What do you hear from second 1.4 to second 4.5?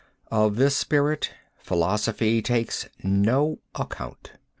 philosophy takes no account.